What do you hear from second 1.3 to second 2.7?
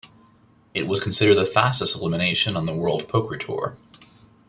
the fastest elimination on